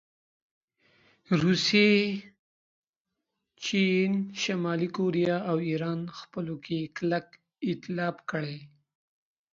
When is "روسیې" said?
1.41-1.91